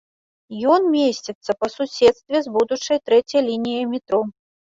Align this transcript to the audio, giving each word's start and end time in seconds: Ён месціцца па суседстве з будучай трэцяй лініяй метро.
Ён 0.75 0.85
месціцца 0.93 1.51
па 1.63 1.67
суседстве 1.73 2.41
з 2.45 2.53
будучай 2.55 2.97
трэцяй 3.11 3.45
лініяй 3.49 3.85
метро. 3.93 4.21